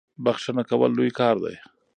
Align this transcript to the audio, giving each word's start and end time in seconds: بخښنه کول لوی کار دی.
بخښنه 0.23 0.63
کول 0.69 0.91
لوی 0.97 1.11
کار 1.19 1.35
دی. 1.43 1.55